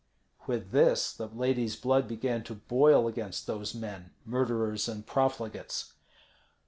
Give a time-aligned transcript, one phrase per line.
[0.47, 5.93] With this the lady's blood began to boil against those men, murderers and profligates.